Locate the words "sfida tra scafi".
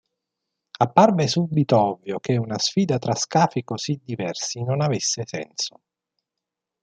2.57-3.63